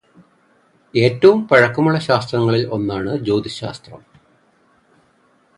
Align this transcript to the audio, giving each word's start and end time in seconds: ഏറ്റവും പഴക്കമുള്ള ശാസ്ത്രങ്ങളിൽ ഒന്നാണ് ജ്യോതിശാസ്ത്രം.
ഏറ്റവും 0.93 1.47
പഴക്കമുള്ള 1.47 1.99
ശാസ്ത്രങ്ങളിൽ 1.99 2.65
ഒന്നാണ് 2.69 3.11
ജ്യോതിശാസ്ത്രം. 3.19 4.01